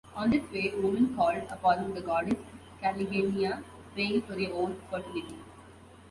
[0.15, 2.39] On this day, women called upon the goddess
[2.81, 3.63] Kalligeneia,
[3.93, 5.37] praying for their own fertility.